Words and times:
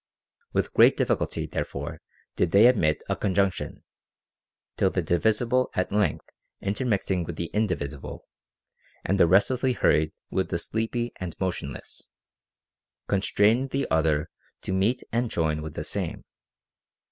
With 0.51 0.73
great 0.73 0.97
difficulty 0.97 1.45
therefore 1.45 2.01
did 2.35 2.49
they 2.49 2.65
admit 2.65 3.03
a 3.07 3.15
conjunction, 3.15 3.83
till 4.75 4.89
the 4.89 5.03
divisible 5.03 5.69
at 5.75 5.91
length 5.91 6.25
intermixing 6.59 7.23
with 7.23 7.35
the 7.35 7.51
indivisible, 7.53 8.25
and 9.05 9.19
the 9.19 9.27
restlessly 9.27 9.73
hurried 9.73 10.11
with 10.31 10.49
the 10.49 10.57
sleepy 10.57 11.13
and 11.17 11.39
motionless, 11.39 12.09
constrained 13.07 13.69
the 13.69 13.85
Other 13.91 14.31
to 14.63 14.73
meet 14.73 15.03
and 15.11 15.29
join 15.29 15.61
with 15.61 15.75
the 15.75 15.83
Same. 15.83 16.23